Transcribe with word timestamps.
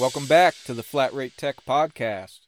Welcome 0.00 0.24
back 0.24 0.54
to 0.64 0.72
the 0.72 0.82
Flat 0.82 1.12
Rate 1.12 1.36
Tech 1.36 1.56
Podcast. 1.68 2.46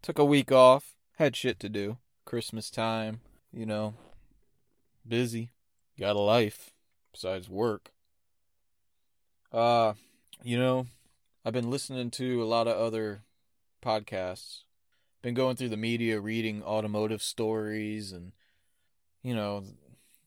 Took 0.00 0.16
a 0.16 0.24
week 0.24 0.52
off, 0.52 0.94
had 1.16 1.34
shit 1.34 1.58
to 1.58 1.68
do. 1.68 1.98
Christmas 2.24 2.70
time, 2.70 3.20
you 3.52 3.66
know, 3.66 3.94
busy. 5.04 5.50
Got 5.98 6.14
a 6.14 6.20
life 6.20 6.70
besides 7.10 7.50
work. 7.50 7.90
Uh, 9.52 9.94
you 10.44 10.56
know, 10.56 10.86
I've 11.44 11.52
been 11.52 11.68
listening 11.68 12.12
to 12.12 12.40
a 12.40 12.46
lot 12.46 12.68
of 12.68 12.76
other 12.76 13.22
podcasts. 13.84 14.60
Been 15.20 15.34
going 15.34 15.56
through 15.56 15.70
the 15.70 15.76
media, 15.76 16.20
reading 16.20 16.62
automotive 16.62 17.22
stories 17.22 18.12
and, 18.12 18.30
you 19.20 19.34
know, 19.34 19.64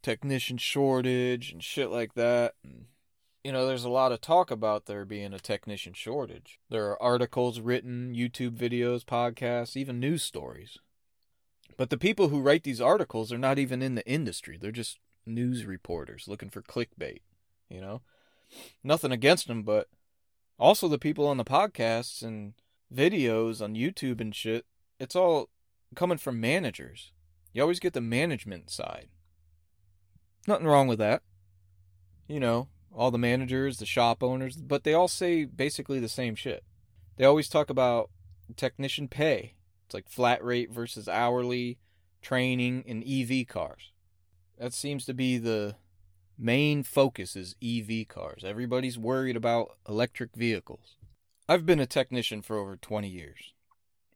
technician 0.01 0.57
shortage 0.57 1.53
and 1.53 1.63
shit 1.63 1.89
like 1.89 2.13
that. 2.15 2.55
And, 2.61 2.87
you 3.43 3.51
know, 3.51 3.65
there's 3.65 3.83
a 3.83 3.89
lot 3.89 4.11
of 4.11 4.21
talk 4.21 4.51
about 4.51 4.85
there 4.85 5.05
being 5.05 5.33
a 5.33 5.39
technician 5.39 5.93
shortage. 5.93 6.59
There 6.69 6.87
are 6.89 7.01
articles 7.01 7.59
written, 7.59 8.13
YouTube 8.13 8.55
videos, 8.55 9.03
podcasts, 9.03 9.75
even 9.75 9.99
news 9.99 10.23
stories. 10.23 10.77
But 11.77 11.89
the 11.89 11.97
people 11.97 12.27
who 12.27 12.41
write 12.41 12.63
these 12.63 12.81
articles 12.81 13.31
are 13.31 13.39
not 13.39 13.57
even 13.57 13.81
in 13.81 13.95
the 13.95 14.07
industry. 14.07 14.57
They're 14.59 14.71
just 14.71 14.99
news 15.25 15.65
reporters 15.65 16.27
looking 16.27 16.49
for 16.49 16.61
clickbait, 16.61 17.21
you 17.69 17.81
know? 17.81 18.01
Nothing 18.83 19.11
against 19.11 19.47
them, 19.47 19.63
but 19.63 19.87
also 20.59 20.87
the 20.87 20.99
people 20.99 21.27
on 21.27 21.37
the 21.37 21.45
podcasts 21.45 22.21
and 22.21 22.53
videos 22.93 23.61
on 23.61 23.73
YouTube 23.73 24.21
and 24.21 24.35
shit, 24.35 24.65
it's 24.99 25.15
all 25.15 25.49
coming 25.95 26.17
from 26.17 26.39
managers. 26.39 27.11
You 27.53 27.63
always 27.63 27.79
get 27.79 27.93
the 27.93 28.01
management 28.01 28.69
side. 28.69 29.07
Nothing 30.47 30.67
wrong 30.67 30.87
with 30.87 30.99
that. 30.99 31.23
You 32.27 32.39
know, 32.39 32.67
all 32.93 33.11
the 33.11 33.17
managers, 33.17 33.77
the 33.77 33.85
shop 33.85 34.21
owners, 34.21 34.57
but 34.57 34.83
they 34.83 34.93
all 34.93 35.07
say 35.07 35.45
basically 35.45 35.99
the 35.99 36.09
same 36.09 36.35
shit. 36.35 36.63
They 37.17 37.25
always 37.25 37.49
talk 37.49 37.69
about 37.69 38.09
technician 38.55 39.07
pay. 39.07 39.55
It's 39.85 39.93
like 39.93 40.09
flat 40.09 40.43
rate 40.43 40.71
versus 40.71 41.07
hourly, 41.07 41.77
training, 42.21 42.83
and 42.87 43.03
EV 43.07 43.47
cars. 43.47 43.91
That 44.57 44.73
seems 44.73 45.05
to 45.05 45.13
be 45.13 45.37
the 45.37 45.75
main 46.37 46.83
focus 46.83 47.35
is 47.35 47.55
EV 47.63 48.07
cars. 48.07 48.43
Everybody's 48.43 48.97
worried 48.97 49.35
about 49.35 49.77
electric 49.87 50.35
vehicles. 50.35 50.97
I've 51.47 51.65
been 51.65 51.79
a 51.79 51.85
technician 51.85 52.41
for 52.41 52.57
over 52.57 52.77
20 52.77 53.07
years. 53.07 53.53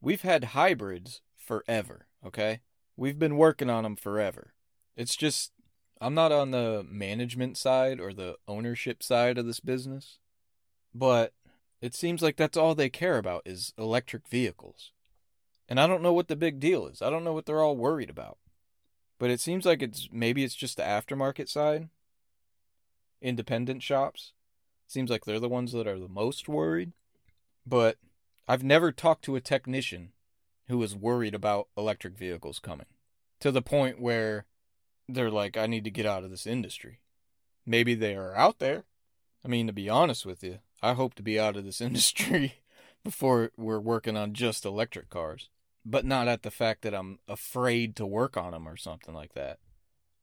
We've 0.00 0.22
had 0.22 0.44
hybrids 0.44 1.20
forever, 1.36 2.06
okay? 2.24 2.60
We've 2.96 3.18
been 3.18 3.36
working 3.36 3.70
on 3.70 3.82
them 3.82 3.96
forever. 3.96 4.54
It's 4.96 5.16
just, 5.16 5.52
I'm 6.00 6.14
not 6.14 6.32
on 6.32 6.50
the 6.50 6.84
management 6.88 7.56
side 7.56 8.00
or 8.00 8.12
the 8.12 8.36
ownership 8.46 9.02
side 9.02 9.38
of 9.38 9.46
this 9.46 9.60
business, 9.60 10.18
but 10.94 11.32
it 11.80 11.94
seems 11.94 12.22
like 12.22 12.36
that's 12.36 12.56
all 12.56 12.74
they 12.74 12.90
care 12.90 13.18
about 13.18 13.42
is 13.46 13.72
electric 13.78 14.28
vehicles. 14.28 14.92
And 15.68 15.80
I 15.80 15.86
don't 15.86 16.02
know 16.02 16.12
what 16.12 16.28
the 16.28 16.36
big 16.36 16.60
deal 16.60 16.86
is. 16.86 17.02
I 17.02 17.10
don't 17.10 17.24
know 17.24 17.32
what 17.32 17.46
they're 17.46 17.62
all 17.62 17.76
worried 17.76 18.10
about. 18.10 18.38
But 19.18 19.30
it 19.30 19.40
seems 19.40 19.64
like 19.64 19.82
it's 19.82 20.08
maybe 20.12 20.44
it's 20.44 20.54
just 20.54 20.76
the 20.76 20.82
aftermarket 20.82 21.48
side. 21.48 21.88
Independent 23.22 23.82
shops. 23.82 24.32
Seems 24.86 25.10
like 25.10 25.24
they're 25.24 25.40
the 25.40 25.48
ones 25.48 25.72
that 25.72 25.86
are 25.86 25.98
the 25.98 26.08
most 26.08 26.48
worried. 26.48 26.92
But 27.66 27.96
I've 28.46 28.62
never 28.62 28.92
talked 28.92 29.24
to 29.24 29.36
a 29.36 29.40
technician 29.40 30.12
who 30.68 30.78
was 30.78 30.94
worried 30.94 31.34
about 31.34 31.68
electric 31.76 32.16
vehicles 32.16 32.58
coming 32.58 32.86
to 33.40 33.50
the 33.50 33.62
point 33.62 34.00
where 34.00 34.44
they're 35.08 35.30
like, 35.30 35.56
I 35.56 35.66
need 35.66 35.84
to 35.84 35.90
get 35.90 36.06
out 36.06 36.24
of 36.24 36.30
this 36.30 36.46
industry. 36.46 37.00
Maybe 37.64 37.94
they 37.94 38.14
are 38.14 38.34
out 38.36 38.58
there. 38.58 38.84
I 39.44 39.48
mean, 39.48 39.66
to 39.66 39.72
be 39.72 39.88
honest 39.88 40.26
with 40.26 40.42
you, 40.42 40.58
I 40.82 40.94
hope 40.94 41.14
to 41.14 41.22
be 41.22 41.38
out 41.38 41.56
of 41.56 41.64
this 41.64 41.80
industry 41.80 42.56
before 43.04 43.52
we're 43.56 43.80
working 43.80 44.16
on 44.16 44.32
just 44.32 44.64
electric 44.64 45.10
cars, 45.10 45.48
but 45.84 46.04
not 46.04 46.28
at 46.28 46.42
the 46.42 46.50
fact 46.50 46.82
that 46.82 46.94
I'm 46.94 47.18
afraid 47.28 47.94
to 47.96 48.06
work 48.06 48.36
on 48.36 48.52
them 48.52 48.68
or 48.68 48.76
something 48.76 49.14
like 49.14 49.34
that. 49.34 49.58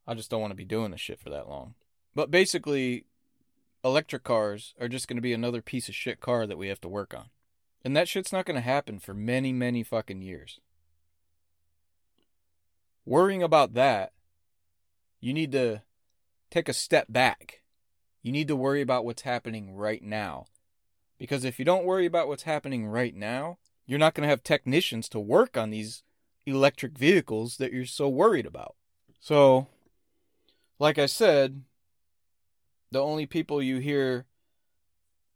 I 0.06 0.14
just 0.14 0.30
don't 0.30 0.40
want 0.40 0.50
to 0.50 0.56
be 0.56 0.64
doing 0.64 0.90
this 0.90 1.00
shit 1.00 1.18
for 1.18 1.30
that 1.30 1.48
long. 1.48 1.74
But 2.14 2.30
basically, 2.30 3.06
electric 3.82 4.24
cars 4.24 4.74
are 4.80 4.88
just 4.88 5.08
going 5.08 5.16
to 5.16 5.22
be 5.22 5.32
another 5.32 5.62
piece 5.62 5.88
of 5.88 5.94
shit 5.94 6.20
car 6.20 6.46
that 6.46 6.58
we 6.58 6.68
have 6.68 6.80
to 6.82 6.88
work 6.88 7.14
on. 7.14 7.26
And 7.84 7.96
that 7.96 8.08
shit's 8.08 8.32
not 8.32 8.46
going 8.46 8.56
to 8.56 8.62
happen 8.62 8.98
for 8.98 9.14
many, 9.14 9.52
many 9.52 9.82
fucking 9.82 10.22
years. 10.22 10.58
Worrying 13.04 13.42
about 13.42 13.74
that, 13.74 14.13
you 15.24 15.32
need 15.32 15.52
to 15.52 15.80
take 16.50 16.68
a 16.68 16.74
step 16.74 17.06
back. 17.08 17.62
You 18.22 18.30
need 18.30 18.46
to 18.48 18.56
worry 18.56 18.82
about 18.82 19.06
what's 19.06 19.22
happening 19.22 19.74
right 19.74 20.02
now. 20.02 20.44
Because 21.18 21.46
if 21.46 21.58
you 21.58 21.64
don't 21.64 21.86
worry 21.86 22.04
about 22.04 22.28
what's 22.28 22.42
happening 22.42 22.86
right 22.86 23.14
now, 23.14 23.56
you're 23.86 23.98
not 23.98 24.12
going 24.12 24.24
to 24.24 24.28
have 24.28 24.42
technicians 24.42 25.08
to 25.08 25.18
work 25.18 25.56
on 25.56 25.70
these 25.70 26.02
electric 26.44 26.98
vehicles 26.98 27.56
that 27.56 27.72
you're 27.72 27.86
so 27.86 28.06
worried 28.06 28.44
about. 28.44 28.74
So, 29.18 29.66
like 30.78 30.98
I 30.98 31.06
said, 31.06 31.62
the 32.90 33.00
only 33.00 33.24
people 33.24 33.62
you 33.62 33.78
hear 33.78 34.26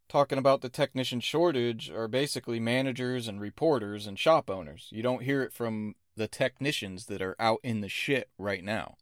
talking 0.06 0.36
about 0.36 0.60
the 0.60 0.68
technician 0.68 1.20
shortage 1.20 1.90
are 1.90 2.08
basically 2.08 2.60
managers 2.60 3.26
and 3.26 3.40
reporters 3.40 4.06
and 4.06 4.18
shop 4.18 4.50
owners. 4.50 4.88
You 4.90 5.02
don't 5.02 5.22
hear 5.22 5.42
it 5.42 5.54
from 5.54 5.94
the 6.14 6.28
technicians 6.28 7.06
that 7.06 7.22
are 7.22 7.36
out 7.38 7.60
in 7.62 7.80
the 7.80 7.88
shit 7.88 8.28
right 8.36 8.62
now. 8.62 8.96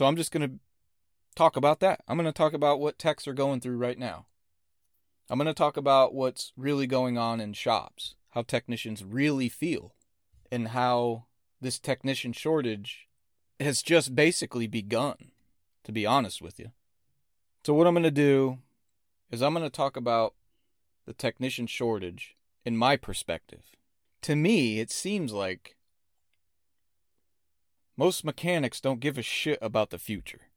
So 0.00 0.06
I'm 0.06 0.16
just 0.16 0.32
going 0.32 0.48
to 0.48 0.58
talk 1.36 1.58
about 1.58 1.80
that. 1.80 2.00
I'm 2.08 2.16
going 2.16 2.24
to 2.24 2.32
talk 2.32 2.54
about 2.54 2.80
what 2.80 2.98
techs 2.98 3.28
are 3.28 3.34
going 3.34 3.60
through 3.60 3.76
right 3.76 3.98
now. 3.98 4.24
I'm 5.28 5.36
going 5.36 5.46
to 5.46 5.52
talk 5.52 5.76
about 5.76 6.14
what's 6.14 6.54
really 6.56 6.86
going 6.86 7.18
on 7.18 7.38
in 7.38 7.52
shops, 7.52 8.14
how 8.30 8.40
technicians 8.40 9.04
really 9.04 9.50
feel, 9.50 9.92
and 10.50 10.68
how 10.68 11.26
this 11.60 11.78
technician 11.78 12.32
shortage 12.32 13.08
has 13.60 13.82
just 13.82 14.14
basically 14.14 14.66
begun, 14.66 15.32
to 15.84 15.92
be 15.92 16.06
honest 16.06 16.40
with 16.40 16.58
you. 16.58 16.70
So, 17.66 17.74
what 17.74 17.86
I'm 17.86 17.92
going 17.92 18.02
to 18.04 18.10
do 18.10 18.56
is 19.30 19.42
I'm 19.42 19.52
going 19.52 19.66
to 19.66 19.68
talk 19.68 19.98
about 19.98 20.32
the 21.04 21.12
technician 21.12 21.66
shortage 21.66 22.36
in 22.64 22.74
my 22.74 22.96
perspective. 22.96 23.76
To 24.22 24.34
me, 24.34 24.80
it 24.80 24.90
seems 24.90 25.34
like 25.34 25.76
most 28.00 28.24
mechanics 28.24 28.80
don't 28.80 28.98
give 28.98 29.18
a 29.18 29.22
shit 29.22 29.58
about 29.60 29.90
the 29.90 29.98
future. 29.98 30.48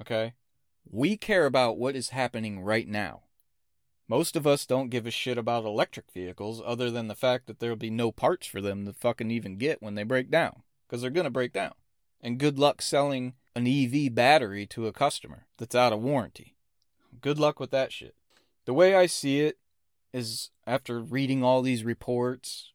Okay? 0.00 0.34
We 0.84 1.16
care 1.16 1.46
about 1.46 1.78
what 1.78 1.94
is 1.94 2.08
happening 2.08 2.58
right 2.58 2.88
now. 2.88 3.20
Most 4.08 4.34
of 4.34 4.48
us 4.48 4.66
don't 4.66 4.90
give 4.90 5.06
a 5.06 5.12
shit 5.12 5.38
about 5.38 5.64
electric 5.64 6.10
vehicles 6.10 6.60
other 6.66 6.90
than 6.90 7.06
the 7.06 7.14
fact 7.14 7.46
that 7.46 7.60
there'll 7.60 7.76
be 7.76 7.88
no 7.88 8.10
parts 8.10 8.48
for 8.48 8.60
them 8.60 8.84
to 8.84 8.92
fucking 8.92 9.30
even 9.30 9.58
get 9.58 9.80
when 9.80 9.94
they 9.94 10.02
break 10.02 10.28
down. 10.28 10.64
Because 10.88 11.02
they're 11.02 11.12
going 11.12 11.22
to 11.22 11.30
break 11.30 11.52
down. 11.52 11.74
And 12.20 12.36
good 12.36 12.58
luck 12.58 12.82
selling 12.82 13.34
an 13.54 13.68
EV 13.68 14.12
battery 14.12 14.66
to 14.66 14.88
a 14.88 14.92
customer 14.92 15.46
that's 15.58 15.76
out 15.76 15.92
of 15.92 16.02
warranty. 16.02 16.56
Good 17.20 17.38
luck 17.38 17.60
with 17.60 17.70
that 17.70 17.92
shit. 17.92 18.16
The 18.64 18.74
way 18.74 18.96
I 18.96 19.06
see 19.06 19.38
it 19.42 19.56
is 20.12 20.50
after 20.66 20.98
reading 20.98 21.44
all 21.44 21.62
these 21.62 21.84
reports, 21.84 22.71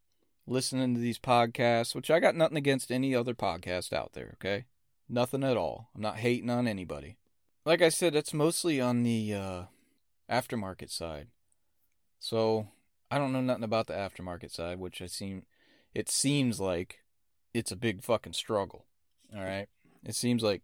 listening 0.48 0.96
to 0.96 1.00
these 1.00 1.20
podcasts, 1.20 1.94
which 1.94 2.10
I 2.10 2.20
got 2.20 2.36
nothing 2.36 2.58
against 2.58 2.92
any 2.92 3.14
other 3.14 3.34
podcast 3.34 3.94
out 3.94 4.14
there, 4.14 4.36
okay? 4.36 4.66
Nothing 5.10 5.44
at 5.44 5.58
all. 5.58 5.90
I'm 5.94 6.02
not 6.02 6.18
hating 6.18 6.50
on 6.50 6.68
anybody. 6.68 7.18
Like 7.66 7.82
I 7.82 7.90
said, 7.90 8.16
it's 8.16 8.34
mostly 8.34 8.80
on 8.80 9.04
the 9.04 9.34
uh, 9.34 9.64
aftermarket 10.32 10.90
side. 10.90 11.28
So 12.20 12.70
I 13.12 13.18
don't 13.18 13.34
know 13.34 13.42
nothing 13.42 13.64
about 13.64 13.88
the 13.88 13.94
aftermarket 13.94 14.52
side, 14.52 14.80
which 14.80 15.02
I 15.02 15.08
seem 15.08 15.44
it 15.94 16.10
seems 16.10 16.60
like 16.60 17.00
it's 17.54 17.72
a 17.72 17.76
big 17.76 18.04
fucking 18.04 18.34
struggle. 18.34 18.86
All 19.36 19.44
right. 19.44 19.68
It 20.06 20.16
seems 20.16 20.44
like 20.44 20.62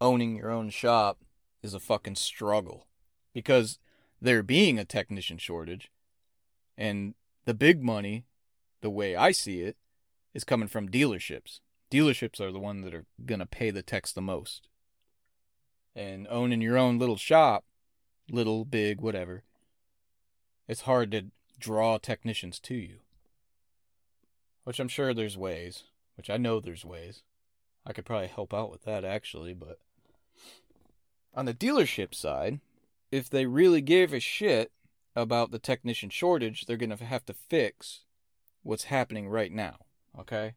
owning 0.00 0.36
your 0.36 0.50
own 0.50 0.70
shop 0.70 1.18
is 1.62 1.74
a 1.74 1.80
fucking 1.80 2.16
struggle 2.16 2.86
because 3.32 3.78
there 4.20 4.42
being 4.42 4.78
a 4.78 4.84
technician 4.84 5.38
shortage 5.38 5.90
and 6.78 7.14
the 7.46 7.54
big 7.54 7.82
money, 7.82 8.24
the 8.82 8.90
way 8.90 9.16
I 9.16 9.30
see 9.30 9.62
it, 9.62 9.76
is 10.34 10.44
coming 10.44 10.68
from 10.68 10.88
dealerships. 10.88 11.60
Dealerships 11.90 12.40
are 12.40 12.52
the 12.52 12.58
ones 12.58 12.84
that 12.84 12.94
are 12.94 13.06
going 13.24 13.38
to 13.38 13.46
pay 13.46 13.70
the 13.70 13.82
techs 13.82 14.12
the 14.12 14.20
most. 14.20 14.68
And 15.94 16.26
owning 16.28 16.60
your 16.60 16.76
own 16.76 16.98
little 16.98 17.16
shop, 17.16 17.64
little, 18.30 18.64
big, 18.64 19.00
whatever, 19.00 19.44
it's 20.68 20.82
hard 20.82 21.12
to 21.12 21.26
draw 21.58 21.96
technicians 21.96 22.58
to 22.60 22.74
you. 22.74 22.96
Which 24.64 24.80
I'm 24.80 24.88
sure 24.88 25.14
there's 25.14 25.38
ways, 25.38 25.84
which 26.16 26.28
I 26.28 26.36
know 26.36 26.60
there's 26.60 26.84
ways. 26.84 27.22
I 27.86 27.92
could 27.92 28.04
probably 28.04 28.26
help 28.26 28.52
out 28.52 28.70
with 28.70 28.82
that 28.82 29.04
actually, 29.04 29.54
but 29.54 29.78
on 31.32 31.44
the 31.44 31.54
dealership 31.54 32.14
side, 32.14 32.58
if 33.12 33.30
they 33.30 33.46
really 33.46 33.80
gave 33.80 34.12
a 34.12 34.18
shit 34.18 34.72
about 35.16 35.50
the 35.50 35.58
technician 35.58 36.10
shortage, 36.10 36.66
they're 36.66 36.76
going 36.76 36.96
to 36.96 37.04
have 37.04 37.24
to 37.24 37.34
fix 37.34 38.02
what's 38.62 38.84
happening 38.84 39.28
right 39.28 39.50
now, 39.50 39.78
okay? 40.18 40.54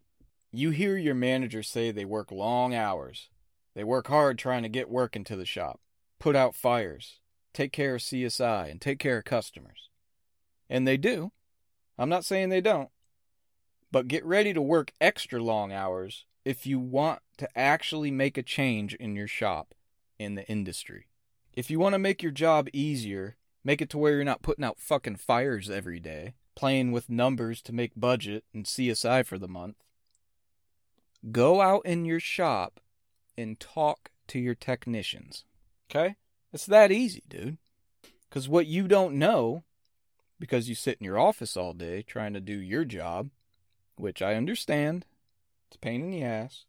You 0.51 0.71
hear 0.71 0.97
your 0.97 1.15
manager 1.15 1.63
say 1.63 1.91
they 1.91 2.05
work 2.05 2.31
long 2.31 2.75
hours. 2.75 3.29
They 3.73 3.83
work 3.83 4.07
hard 4.07 4.37
trying 4.37 4.63
to 4.63 4.69
get 4.69 4.89
work 4.89 5.15
into 5.15 5.35
the 5.35 5.45
shop, 5.45 5.79
put 6.19 6.35
out 6.35 6.55
fires, 6.55 7.19
take 7.53 7.71
care 7.71 7.95
of 7.95 8.01
CSI, 8.01 8.69
and 8.69 8.81
take 8.81 8.99
care 8.99 9.19
of 9.19 9.25
customers. 9.25 9.89
And 10.69 10.87
they 10.87 10.97
do. 10.97 11.31
I'm 11.97 12.09
not 12.09 12.25
saying 12.25 12.49
they 12.49 12.61
don't. 12.61 12.89
But 13.91 14.07
get 14.07 14.25
ready 14.25 14.53
to 14.53 14.61
work 14.61 14.91
extra 14.99 15.41
long 15.41 15.71
hours 15.71 16.25
if 16.45 16.65
you 16.65 16.79
want 16.79 17.21
to 17.37 17.57
actually 17.57 18.11
make 18.11 18.37
a 18.37 18.43
change 18.43 18.93
in 18.95 19.15
your 19.15 19.27
shop, 19.27 19.73
in 20.17 20.35
the 20.35 20.47
industry. 20.47 21.07
If 21.53 21.69
you 21.71 21.79
want 21.79 21.93
to 21.93 21.99
make 21.99 22.21
your 22.21 22.31
job 22.31 22.69
easier, 22.73 23.37
make 23.63 23.81
it 23.81 23.89
to 23.91 23.97
where 23.97 24.15
you're 24.15 24.23
not 24.23 24.41
putting 24.41 24.63
out 24.63 24.79
fucking 24.79 25.17
fires 25.17 25.69
every 25.69 25.99
day, 25.99 26.33
playing 26.55 26.91
with 26.91 27.09
numbers 27.09 27.61
to 27.63 27.73
make 27.73 27.91
budget 27.95 28.43
and 28.53 28.65
CSI 28.65 29.25
for 29.25 29.37
the 29.37 29.47
month. 29.47 29.77
Go 31.31 31.61
out 31.61 31.85
in 31.85 32.05
your 32.05 32.19
shop 32.19 32.79
and 33.37 33.59
talk 33.59 34.11
to 34.27 34.39
your 34.39 34.55
technicians. 34.55 35.43
Okay? 35.89 36.15
It's 36.53 36.65
that 36.65 36.91
easy, 36.91 37.23
dude. 37.27 37.57
Because 38.29 38.47
what 38.47 38.67
you 38.67 38.87
don't 38.87 39.15
know, 39.15 39.63
because 40.39 40.69
you 40.69 40.75
sit 40.75 40.97
in 40.99 41.05
your 41.05 41.19
office 41.19 41.57
all 41.57 41.73
day 41.73 42.01
trying 42.01 42.33
to 42.33 42.39
do 42.39 42.53
your 42.53 42.85
job, 42.85 43.29
which 43.95 44.21
I 44.21 44.35
understand, 44.35 45.05
it's 45.67 45.77
pain 45.77 46.01
in 46.01 46.11
the 46.11 46.23
ass. 46.23 46.65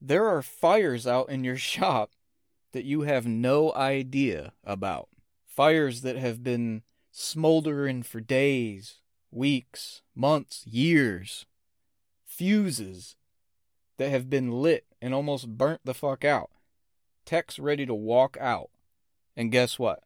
There 0.00 0.26
are 0.26 0.42
fires 0.42 1.06
out 1.06 1.30
in 1.30 1.44
your 1.44 1.56
shop 1.72 2.10
that 2.72 2.84
you 2.84 3.02
have 3.02 3.26
no 3.26 3.72
idea 3.74 4.52
about. 4.64 5.08
Fires 5.54 6.00
that 6.02 6.16
have 6.16 6.42
been 6.42 6.82
smoldering 7.12 8.02
for 8.02 8.20
days, 8.20 9.00
weeks, 9.30 10.02
months, 10.14 10.66
years. 10.66 11.46
Fuses 12.26 13.14
that 13.98 14.10
have 14.10 14.28
been 14.28 14.50
lit 14.50 14.86
and 15.00 15.14
almost 15.14 15.56
burnt 15.56 15.80
the 15.84 15.94
fuck 15.94 16.24
out. 16.24 16.50
Tech's 17.24 17.60
ready 17.60 17.86
to 17.86 17.94
walk 17.94 18.36
out. 18.40 18.70
And 19.36 19.52
guess 19.52 19.78
what? 19.78 20.02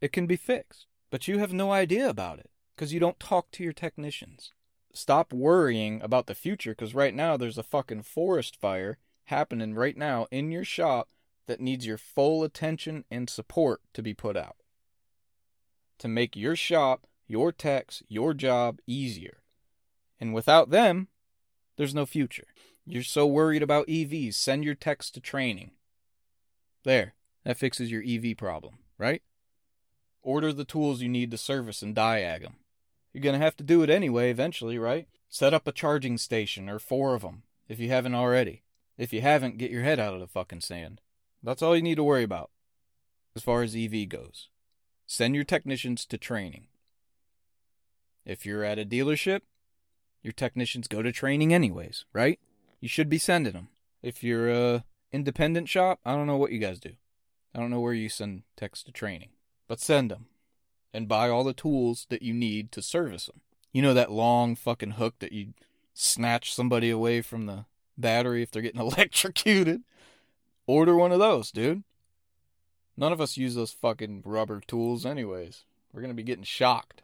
It 0.00 0.12
can 0.12 0.26
be 0.26 0.36
fixed. 0.36 0.86
But 1.10 1.28
you 1.28 1.38
have 1.38 1.52
no 1.52 1.70
idea 1.70 2.08
about 2.08 2.38
it 2.38 2.50
because 2.74 2.92
you 2.92 3.00
don't 3.00 3.20
talk 3.20 3.50
to 3.52 3.62
your 3.62 3.72
technicians. 3.72 4.52
Stop 4.92 5.32
worrying 5.32 6.00
about 6.02 6.26
the 6.26 6.34
future 6.34 6.72
because 6.72 6.94
right 6.94 7.14
now 7.14 7.36
there's 7.36 7.58
a 7.58 7.62
fucking 7.62 8.02
forest 8.02 8.56
fire 8.56 8.96
happening 9.24 9.74
right 9.74 9.96
now 9.96 10.26
in 10.30 10.50
your 10.50 10.64
shop 10.64 11.08
that 11.46 11.60
needs 11.60 11.86
your 11.86 11.98
full 11.98 12.42
attention 12.44 13.04
and 13.10 13.30
support 13.30 13.80
to 13.94 14.02
be 14.02 14.14
put 14.14 14.36
out. 14.36 14.56
To 15.98 16.08
make 16.08 16.36
your 16.36 16.56
shop, 16.56 17.06
your 17.26 17.52
techs, 17.52 18.02
your 18.08 18.34
job 18.34 18.80
easier. 18.86 19.38
And 20.20 20.34
without 20.34 20.70
them, 20.70 21.08
there's 21.76 21.94
no 21.94 22.06
future. 22.06 22.46
You're 22.84 23.02
so 23.02 23.26
worried 23.26 23.62
about 23.62 23.88
EVs, 23.88 24.34
send 24.34 24.64
your 24.64 24.74
techs 24.74 25.10
to 25.10 25.20
training. 25.20 25.72
There, 26.84 27.14
that 27.44 27.58
fixes 27.58 27.90
your 27.90 28.02
EV 28.06 28.36
problem, 28.36 28.78
right? 28.96 29.22
Order 30.22 30.52
the 30.52 30.64
tools 30.64 31.02
you 31.02 31.08
need 31.08 31.30
to 31.32 31.38
service 31.38 31.82
and 31.82 31.94
diag 31.94 32.42
them. 32.42 32.56
You're 33.12 33.22
going 33.22 33.38
to 33.38 33.44
have 33.44 33.56
to 33.56 33.64
do 33.64 33.82
it 33.82 33.90
anyway 33.90 34.30
eventually, 34.30 34.78
right? 34.78 35.08
Set 35.28 35.54
up 35.54 35.66
a 35.66 35.72
charging 35.72 36.18
station 36.18 36.68
or 36.68 36.78
four 36.78 37.14
of 37.14 37.22
them 37.22 37.42
if 37.68 37.80
you 37.80 37.88
haven't 37.88 38.14
already. 38.14 38.62
If 38.96 39.12
you 39.12 39.20
haven't, 39.20 39.58
get 39.58 39.70
your 39.70 39.82
head 39.82 39.98
out 39.98 40.14
of 40.14 40.20
the 40.20 40.26
fucking 40.26 40.60
sand. 40.60 41.00
That's 41.46 41.62
all 41.62 41.76
you 41.76 41.82
need 41.82 41.94
to 41.94 42.02
worry 42.02 42.24
about 42.24 42.50
as 43.36 43.42
far 43.42 43.62
as 43.62 43.76
EV 43.76 44.08
goes. 44.08 44.48
Send 45.06 45.36
your 45.36 45.44
technicians 45.44 46.04
to 46.06 46.18
training. 46.18 46.66
If 48.24 48.44
you're 48.44 48.64
at 48.64 48.80
a 48.80 48.84
dealership, 48.84 49.42
your 50.24 50.32
technicians 50.32 50.88
go 50.88 51.02
to 51.02 51.12
training 51.12 51.54
anyways, 51.54 52.04
right? 52.12 52.40
You 52.80 52.88
should 52.88 53.08
be 53.08 53.18
sending 53.18 53.52
them. 53.52 53.68
If 54.02 54.24
you're 54.24 54.50
a 54.50 54.84
independent 55.12 55.68
shop, 55.68 56.00
I 56.04 56.16
don't 56.16 56.26
know 56.26 56.36
what 56.36 56.50
you 56.50 56.58
guys 56.58 56.80
do. 56.80 56.94
I 57.54 57.60
don't 57.60 57.70
know 57.70 57.80
where 57.80 57.94
you 57.94 58.08
send 58.08 58.42
techs 58.56 58.82
to 58.82 58.90
training, 58.90 59.28
but 59.68 59.78
send 59.78 60.10
them 60.10 60.26
and 60.92 61.06
buy 61.06 61.28
all 61.28 61.44
the 61.44 61.54
tools 61.54 62.08
that 62.10 62.22
you 62.22 62.34
need 62.34 62.72
to 62.72 62.82
service 62.82 63.26
them. 63.26 63.40
You 63.72 63.82
know 63.82 63.94
that 63.94 64.10
long 64.10 64.56
fucking 64.56 64.92
hook 64.92 65.14
that 65.20 65.32
you 65.32 65.54
snatch 65.94 66.52
somebody 66.52 66.90
away 66.90 67.22
from 67.22 67.46
the 67.46 67.66
battery 67.96 68.42
if 68.42 68.50
they're 68.50 68.62
getting 68.62 68.80
electrocuted? 68.80 69.84
Order 70.66 70.96
one 70.96 71.12
of 71.12 71.18
those, 71.18 71.50
dude. 71.50 71.84
None 72.96 73.12
of 73.12 73.20
us 73.20 73.36
use 73.36 73.54
those 73.54 73.72
fucking 73.72 74.22
rubber 74.24 74.60
tools, 74.66 75.06
anyways. 75.06 75.64
We're 75.92 76.00
going 76.00 76.10
to 76.10 76.14
be 76.14 76.22
getting 76.22 76.44
shocked. 76.44 77.02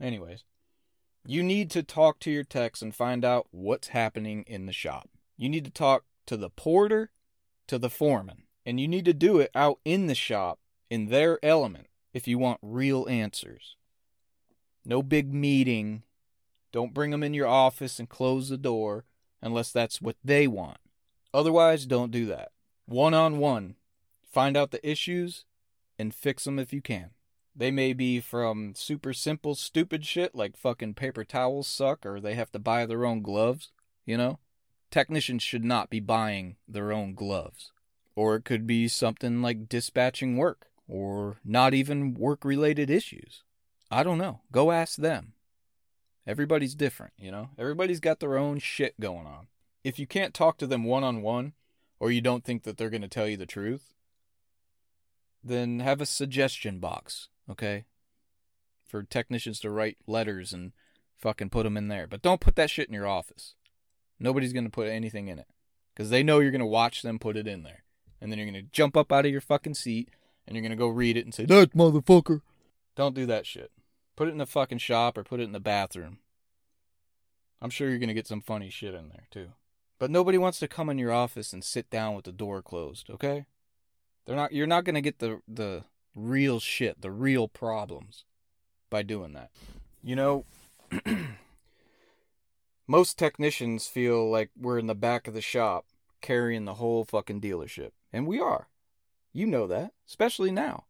Anyways, 0.00 0.44
you 1.26 1.42
need 1.42 1.70
to 1.72 1.82
talk 1.82 2.18
to 2.20 2.30
your 2.30 2.44
techs 2.44 2.80
and 2.80 2.94
find 2.94 3.24
out 3.24 3.48
what's 3.50 3.88
happening 3.88 4.44
in 4.46 4.66
the 4.66 4.72
shop. 4.72 5.10
You 5.36 5.48
need 5.48 5.64
to 5.64 5.70
talk 5.70 6.04
to 6.26 6.36
the 6.36 6.50
porter, 6.50 7.10
to 7.66 7.78
the 7.78 7.90
foreman, 7.90 8.44
and 8.64 8.80
you 8.80 8.88
need 8.88 9.04
to 9.04 9.12
do 9.12 9.38
it 9.38 9.50
out 9.54 9.80
in 9.84 10.06
the 10.06 10.14
shop 10.14 10.60
in 10.88 11.06
their 11.06 11.38
element 11.44 11.88
if 12.14 12.26
you 12.26 12.38
want 12.38 12.58
real 12.62 13.06
answers. 13.08 13.76
No 14.84 15.02
big 15.02 15.34
meeting. 15.34 16.04
Don't 16.72 16.94
bring 16.94 17.10
them 17.10 17.22
in 17.22 17.34
your 17.34 17.46
office 17.46 17.98
and 17.98 18.08
close 18.08 18.48
the 18.48 18.56
door 18.56 19.04
unless 19.42 19.72
that's 19.72 20.00
what 20.00 20.16
they 20.24 20.46
want. 20.46 20.78
Otherwise, 21.32 21.86
don't 21.86 22.10
do 22.10 22.26
that. 22.26 22.50
One 22.86 23.14
on 23.14 23.38
one, 23.38 23.76
find 24.22 24.56
out 24.56 24.70
the 24.70 24.88
issues 24.88 25.44
and 25.98 26.14
fix 26.14 26.44
them 26.44 26.58
if 26.58 26.72
you 26.72 26.80
can. 26.80 27.10
They 27.54 27.70
may 27.70 27.92
be 27.92 28.20
from 28.20 28.74
super 28.74 29.12
simple, 29.12 29.54
stupid 29.54 30.04
shit 30.06 30.34
like 30.34 30.56
fucking 30.56 30.94
paper 30.94 31.24
towels 31.24 31.66
suck 31.66 32.06
or 32.06 32.20
they 32.20 32.34
have 32.34 32.50
to 32.52 32.58
buy 32.58 32.86
their 32.86 33.04
own 33.04 33.22
gloves, 33.22 33.70
you 34.06 34.16
know? 34.16 34.38
Technicians 34.90 35.42
should 35.42 35.64
not 35.64 35.90
be 35.90 36.00
buying 36.00 36.56
their 36.66 36.92
own 36.92 37.14
gloves. 37.14 37.72
Or 38.16 38.36
it 38.36 38.44
could 38.44 38.66
be 38.66 38.88
something 38.88 39.42
like 39.42 39.68
dispatching 39.68 40.36
work 40.36 40.66
or 40.88 41.38
not 41.44 41.74
even 41.74 42.14
work 42.14 42.44
related 42.44 42.90
issues. 42.90 43.42
I 43.90 44.02
don't 44.02 44.18
know. 44.18 44.40
Go 44.52 44.72
ask 44.72 44.96
them. 44.96 45.34
Everybody's 46.26 46.74
different, 46.74 47.12
you 47.18 47.30
know? 47.30 47.50
Everybody's 47.58 48.00
got 48.00 48.20
their 48.20 48.36
own 48.36 48.58
shit 48.58 48.98
going 49.00 49.26
on. 49.26 49.48
If 49.82 49.98
you 49.98 50.06
can't 50.06 50.34
talk 50.34 50.58
to 50.58 50.66
them 50.66 50.84
one 50.84 51.04
on 51.04 51.22
one, 51.22 51.54
or 51.98 52.10
you 52.10 52.20
don't 52.20 52.44
think 52.44 52.62
that 52.64 52.76
they're 52.76 52.90
going 52.90 53.02
to 53.02 53.08
tell 53.08 53.28
you 53.28 53.36
the 53.36 53.46
truth, 53.46 53.92
then 55.44 55.80
have 55.80 56.00
a 56.00 56.06
suggestion 56.06 56.78
box, 56.78 57.28
okay? 57.48 57.84
For 58.86 59.02
technicians 59.02 59.60
to 59.60 59.70
write 59.70 59.98
letters 60.06 60.52
and 60.52 60.72
fucking 61.18 61.50
put 61.50 61.64
them 61.64 61.76
in 61.76 61.88
there. 61.88 62.06
But 62.06 62.22
don't 62.22 62.40
put 62.40 62.56
that 62.56 62.70
shit 62.70 62.88
in 62.88 62.94
your 62.94 63.06
office. 63.06 63.54
Nobody's 64.18 64.52
going 64.52 64.64
to 64.64 64.70
put 64.70 64.88
anything 64.88 65.28
in 65.28 65.38
it. 65.38 65.46
Because 65.94 66.10
they 66.10 66.22
know 66.22 66.40
you're 66.40 66.50
going 66.50 66.60
to 66.60 66.66
watch 66.66 67.02
them 67.02 67.18
put 67.18 67.36
it 67.36 67.46
in 67.46 67.62
there. 67.62 67.84
And 68.20 68.30
then 68.30 68.38
you're 68.38 68.50
going 68.50 68.64
to 68.64 68.70
jump 68.72 68.96
up 68.96 69.12
out 69.12 69.26
of 69.26 69.32
your 69.32 69.40
fucking 69.40 69.74
seat 69.74 70.10
and 70.46 70.54
you're 70.56 70.62
going 70.62 70.70
to 70.70 70.76
go 70.76 70.88
read 70.88 71.16
it 71.16 71.24
and 71.24 71.34
say, 71.34 71.44
That 71.44 71.74
motherfucker. 71.74 72.40
Don't 72.96 73.14
do 73.14 73.26
that 73.26 73.46
shit. 73.46 73.70
Put 74.16 74.28
it 74.28 74.32
in 74.32 74.38
the 74.38 74.46
fucking 74.46 74.78
shop 74.78 75.16
or 75.16 75.24
put 75.24 75.40
it 75.40 75.44
in 75.44 75.52
the 75.52 75.60
bathroom. 75.60 76.18
I'm 77.62 77.70
sure 77.70 77.88
you're 77.88 77.98
going 77.98 78.08
to 78.08 78.14
get 78.14 78.26
some 78.26 78.40
funny 78.40 78.70
shit 78.70 78.94
in 78.94 79.08
there, 79.08 79.26
too. 79.30 79.52
But 80.00 80.10
nobody 80.10 80.38
wants 80.38 80.58
to 80.60 80.66
come 80.66 80.88
in 80.88 80.98
your 80.98 81.12
office 81.12 81.52
and 81.52 81.62
sit 81.62 81.90
down 81.90 82.14
with 82.14 82.24
the 82.24 82.32
door 82.32 82.62
closed, 82.62 83.10
okay? 83.10 83.44
They're 84.24 84.34
not 84.34 84.52
you're 84.52 84.66
not 84.66 84.84
going 84.84 84.94
to 84.94 85.02
get 85.02 85.18
the 85.18 85.42
the 85.46 85.84
real 86.16 86.58
shit, 86.58 87.02
the 87.02 87.10
real 87.10 87.48
problems 87.48 88.24
by 88.88 89.02
doing 89.02 89.34
that. 89.34 89.50
You 90.02 90.16
know, 90.16 90.44
most 92.88 93.18
technicians 93.18 93.88
feel 93.88 94.28
like 94.28 94.50
we're 94.58 94.78
in 94.78 94.86
the 94.86 94.94
back 94.94 95.28
of 95.28 95.34
the 95.34 95.42
shop 95.42 95.84
carrying 96.22 96.64
the 96.64 96.74
whole 96.74 97.04
fucking 97.04 97.42
dealership, 97.42 97.90
and 98.10 98.26
we 98.26 98.40
are. 98.40 98.68
You 99.34 99.46
know 99.46 99.66
that, 99.66 99.92
especially 100.08 100.50
now. 100.50 100.84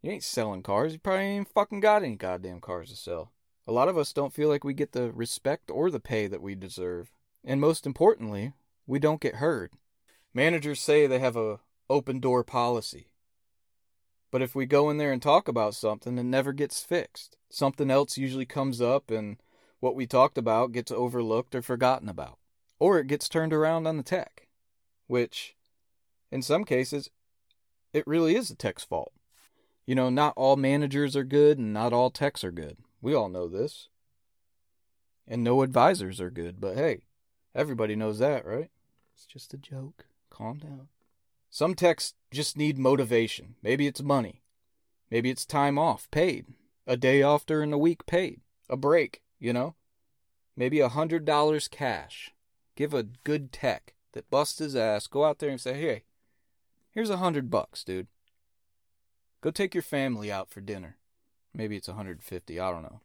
You 0.00 0.12
ain't 0.12 0.24
selling 0.24 0.62
cars. 0.62 0.94
You 0.94 0.98
probably 0.98 1.24
ain't 1.24 1.48
fucking 1.48 1.80
got 1.80 2.02
any 2.02 2.16
goddamn 2.16 2.62
cars 2.62 2.88
to 2.88 2.96
sell. 2.96 3.32
A 3.66 3.72
lot 3.72 3.88
of 3.88 3.98
us 3.98 4.14
don't 4.14 4.32
feel 4.32 4.48
like 4.48 4.64
we 4.64 4.72
get 4.72 4.92
the 4.92 5.12
respect 5.12 5.70
or 5.70 5.90
the 5.90 6.00
pay 6.00 6.26
that 6.26 6.40
we 6.40 6.54
deserve. 6.54 7.10
And 7.46 7.60
most 7.60 7.86
importantly, 7.86 8.52
we 8.86 8.98
don't 8.98 9.20
get 9.20 9.36
heard. 9.36 9.70
Managers 10.34 10.80
say 10.80 11.06
they 11.06 11.20
have 11.20 11.36
a 11.36 11.60
open 11.88 12.18
door 12.18 12.42
policy. 12.42 13.06
But 14.32 14.42
if 14.42 14.56
we 14.56 14.66
go 14.66 14.90
in 14.90 14.98
there 14.98 15.12
and 15.12 15.22
talk 15.22 15.46
about 15.46 15.76
something, 15.76 16.18
it 16.18 16.24
never 16.24 16.52
gets 16.52 16.82
fixed. 16.82 17.36
Something 17.48 17.90
else 17.90 18.18
usually 18.18 18.44
comes 18.44 18.80
up 18.80 19.10
and 19.12 19.36
what 19.78 19.94
we 19.94 20.06
talked 20.06 20.36
about 20.36 20.72
gets 20.72 20.90
overlooked 20.90 21.54
or 21.54 21.62
forgotten 21.62 22.08
about. 22.08 22.38
Or 22.80 22.98
it 22.98 23.06
gets 23.06 23.28
turned 23.28 23.52
around 23.52 23.86
on 23.86 23.96
the 23.96 24.02
tech, 24.02 24.48
which 25.06 25.54
in 26.32 26.42
some 26.42 26.64
cases 26.64 27.08
it 27.92 28.06
really 28.06 28.34
is 28.34 28.48
the 28.48 28.56
tech's 28.56 28.84
fault. 28.84 29.12
You 29.86 29.94
know, 29.94 30.10
not 30.10 30.34
all 30.36 30.56
managers 30.56 31.14
are 31.14 31.24
good 31.24 31.58
and 31.58 31.72
not 31.72 31.92
all 31.92 32.10
techs 32.10 32.42
are 32.42 32.50
good. 32.50 32.76
We 33.00 33.14
all 33.14 33.28
know 33.28 33.46
this. 33.46 33.88
And 35.28 35.44
no 35.44 35.62
advisors 35.62 36.20
are 36.20 36.30
good, 36.30 36.60
but 36.60 36.76
hey, 36.76 37.02
everybody 37.56 37.96
knows 37.96 38.18
that, 38.18 38.46
right? 38.46 38.70
It's 39.14 39.26
just 39.26 39.54
a 39.54 39.58
joke. 39.58 40.06
Calm 40.30 40.58
down. 40.58 40.88
Some 41.50 41.74
techs 41.74 42.14
just 42.30 42.56
need 42.56 42.78
motivation. 42.78 43.54
Maybe 43.62 43.86
it's 43.86 44.02
money. 44.02 44.42
Maybe 45.10 45.30
it's 45.30 45.46
time 45.46 45.78
off, 45.78 46.08
paid. 46.10 46.46
A 46.86 46.96
day 46.96 47.22
off 47.22 47.46
during 47.46 47.70
the 47.70 47.78
week, 47.78 48.04
paid. 48.06 48.40
A 48.68 48.76
break, 48.76 49.22
you 49.40 49.52
know? 49.52 49.74
Maybe 50.56 50.80
a 50.80 50.90
hundred 50.90 51.24
dollars 51.24 51.66
cash. 51.66 52.32
Give 52.76 52.92
a 52.92 53.02
good 53.02 53.52
tech 53.52 53.94
that 54.12 54.30
busts 54.30 54.58
his 54.58 54.76
ass, 54.76 55.06
go 55.06 55.24
out 55.24 55.38
there 55.38 55.50
and 55.50 55.60
say, 55.60 55.74
hey, 55.74 56.04
here's 56.90 57.10
a 57.10 57.18
hundred 57.18 57.50
bucks, 57.50 57.82
dude. 57.84 58.08
Go 59.40 59.50
take 59.50 59.74
your 59.74 59.82
family 59.82 60.30
out 60.30 60.50
for 60.50 60.60
dinner. 60.60 60.96
Maybe 61.54 61.76
it's 61.76 61.88
a 61.88 61.92
150, 61.92 62.60
I 62.60 62.70
don't 62.70 62.82
know. 62.82 63.00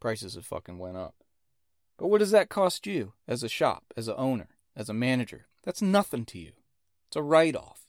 Prices 0.00 0.34
have 0.34 0.44
fucking 0.44 0.78
went 0.78 0.96
up. 0.96 1.14
But 1.96 2.08
what 2.08 2.18
does 2.18 2.30
that 2.30 2.48
cost 2.48 2.86
you 2.86 3.14
as 3.26 3.42
a 3.42 3.48
shop, 3.48 3.84
as 3.96 4.08
a 4.08 4.16
owner, 4.16 4.48
as 4.76 4.88
a 4.88 4.94
manager? 4.94 5.46
That's 5.64 5.82
nothing 5.82 6.24
to 6.26 6.38
you. 6.38 6.52
It's 7.08 7.16
a 7.16 7.22
write 7.22 7.56
off. 7.56 7.86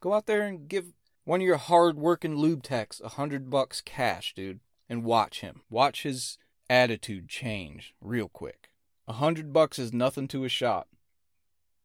Go 0.00 0.12
out 0.12 0.26
there 0.26 0.42
and 0.42 0.68
give 0.68 0.92
one 1.24 1.40
of 1.40 1.46
your 1.46 1.56
hard 1.56 1.96
working 1.96 2.36
lube 2.36 2.62
techs 2.62 3.00
a 3.00 3.10
hundred 3.10 3.50
bucks 3.50 3.80
cash, 3.80 4.34
dude, 4.34 4.60
and 4.88 5.04
watch 5.04 5.40
him. 5.40 5.62
Watch 5.70 6.02
his 6.02 6.38
attitude 6.68 7.28
change 7.28 7.94
real 8.00 8.28
quick. 8.28 8.70
A 9.08 9.14
hundred 9.14 9.52
bucks 9.52 9.78
is 9.78 9.92
nothing 9.92 10.28
to 10.28 10.44
a 10.44 10.48
shop. 10.48 10.88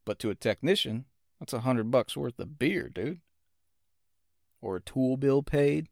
But 0.03 0.19
to 0.19 0.29
a 0.29 0.35
technician, 0.35 1.05
that's 1.39 1.53
a 1.53 1.61
hundred 1.61 1.89
bucks 1.89 2.15
worth 2.15 2.39
of 2.39 2.59
beer, 2.59 2.89
dude. 2.89 3.19
Or 4.61 4.75
a 4.75 4.81
tool 4.81 5.17
bill 5.17 5.41
paid. 5.43 5.89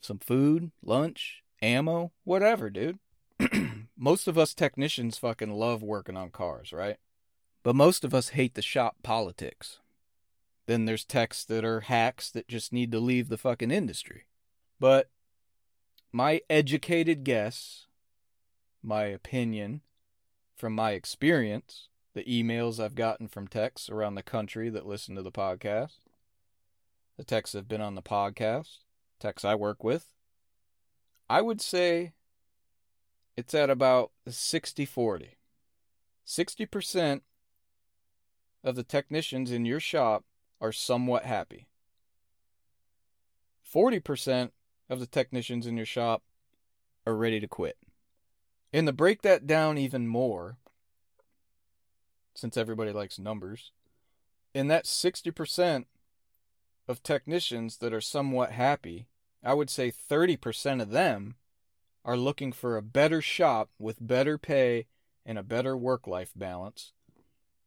Some 0.00 0.18
food, 0.18 0.70
lunch, 0.82 1.42
ammo, 1.60 2.12
whatever, 2.24 2.70
dude. 2.70 2.98
most 3.96 4.28
of 4.28 4.36
us 4.36 4.54
technicians 4.54 5.18
fucking 5.18 5.52
love 5.52 5.82
working 5.82 6.16
on 6.16 6.30
cars, 6.30 6.72
right? 6.72 6.96
But 7.62 7.74
most 7.74 8.04
of 8.04 8.14
us 8.14 8.30
hate 8.30 8.54
the 8.54 8.62
shop 8.62 8.96
politics. 9.02 9.78
Then 10.66 10.84
there's 10.84 11.04
techs 11.04 11.44
that 11.44 11.64
are 11.64 11.80
hacks 11.80 12.30
that 12.30 12.48
just 12.48 12.72
need 12.72 12.92
to 12.92 13.00
leave 13.00 13.28
the 13.28 13.38
fucking 13.38 13.70
industry. 13.70 14.26
But 14.78 15.10
my 16.12 16.40
educated 16.50 17.24
guess, 17.24 17.86
my 18.82 19.04
opinion, 19.04 19.80
from 20.56 20.74
my 20.74 20.92
experience, 20.92 21.88
the 22.14 22.24
emails 22.24 22.82
I've 22.82 22.94
gotten 22.94 23.28
from 23.28 23.46
techs 23.46 23.88
around 23.90 24.14
the 24.14 24.22
country 24.22 24.70
that 24.70 24.86
listen 24.86 25.14
to 25.16 25.22
the 25.22 25.32
podcast, 25.32 26.00
the 27.16 27.24
techs 27.24 27.52
that 27.52 27.58
have 27.58 27.68
been 27.68 27.80
on 27.80 27.94
the 27.94 28.02
podcast, 28.02 28.78
techs 29.20 29.44
I 29.44 29.54
work 29.54 29.84
with, 29.84 30.08
I 31.28 31.42
would 31.42 31.60
say 31.60 32.12
it's 33.36 33.54
at 33.54 33.70
about 33.70 34.12
60 34.26 34.84
40. 34.84 35.36
60% 36.26 37.20
of 38.64 38.74
the 38.74 38.82
technicians 38.82 39.52
in 39.52 39.64
your 39.64 39.78
shop 39.78 40.24
are 40.60 40.72
somewhat 40.72 41.24
happy. 41.24 41.68
40% 43.72 44.50
of 44.88 45.00
the 45.00 45.06
technicians 45.06 45.66
in 45.66 45.76
your 45.76 45.86
shop 45.86 46.22
are 47.06 47.14
ready 47.14 47.38
to 47.38 47.46
quit. 47.46 47.76
And 48.72 48.86
to 48.86 48.92
break 48.92 49.22
that 49.22 49.46
down 49.46 49.78
even 49.78 50.08
more, 50.08 50.56
since 52.34 52.56
everybody 52.56 52.92
likes 52.92 53.18
numbers, 53.18 53.70
in 54.52 54.68
that 54.68 54.84
60% 54.84 55.84
of 56.88 57.02
technicians 57.02 57.78
that 57.78 57.92
are 57.92 58.00
somewhat 58.00 58.52
happy, 58.52 59.06
I 59.44 59.54
would 59.54 59.70
say 59.70 59.92
30% 59.92 60.82
of 60.82 60.90
them 60.90 61.36
are 62.06 62.16
looking 62.16 62.52
for 62.52 62.76
a 62.76 62.82
better 62.82 63.20
shop 63.20 63.68
with 63.80 64.06
better 64.06 64.38
pay 64.38 64.86
and 65.26 65.36
a 65.36 65.42
better 65.42 65.76
work 65.76 66.06
life 66.06 66.30
balance, 66.36 66.92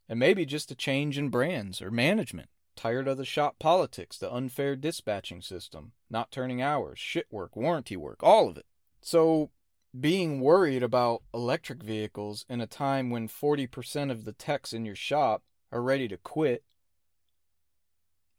and 0.07 0.17
maybe 0.17 0.45
just 0.45 0.71
a 0.71 0.75
change 0.75 1.17
in 1.17 1.27
brands 1.27 1.81
or 1.81 1.91
management. 1.91 2.49
Tired 2.77 3.09
of 3.09 3.17
the 3.17 3.25
shop 3.25 3.59
politics, 3.59 4.17
the 4.17 4.33
unfair 4.33 4.77
dispatching 4.77 5.41
system, 5.41 5.91
not 6.09 6.31
turning 6.31 6.61
hours, 6.61 6.97
shit 6.97 7.27
work, 7.29 7.57
warranty 7.57 7.97
work, 7.97 8.23
all 8.23 8.47
of 8.47 8.55
it. 8.55 8.65
So, 9.01 9.51
being 9.99 10.39
worried 10.39 10.83
about 10.83 11.23
electric 11.33 11.83
vehicles 11.83 12.45
in 12.47 12.61
a 12.61 12.67
time 12.67 13.09
when 13.09 13.27
40% 13.27 14.09
of 14.09 14.23
the 14.23 14.31
techs 14.31 14.71
in 14.71 14.85
your 14.85 14.95
shop 14.95 15.43
are 15.73 15.81
ready 15.81 16.07
to 16.07 16.15
quit, 16.15 16.63